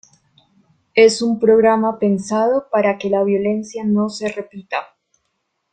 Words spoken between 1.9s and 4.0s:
pensado para que la violencia